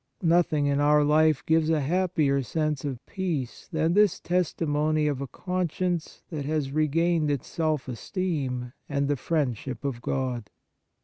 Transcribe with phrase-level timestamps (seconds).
[0.23, 5.27] Nothing in our life gives a happier sense of peace than this testimony of a
[5.27, 10.49] conscience that has regained its self esteem and the friendship of God.